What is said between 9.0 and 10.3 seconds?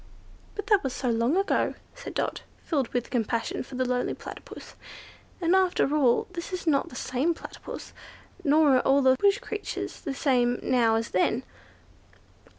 the bush creatures the